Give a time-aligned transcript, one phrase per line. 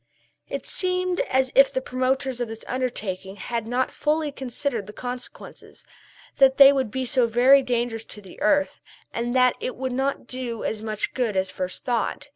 [0.49, 5.85] It seemed as if the promoters of this undertaking had not fully considered the consequences
[6.37, 8.81] that they would be so very dangerous to the earth,
[9.13, 12.29] and that it would not do as much good as first thought.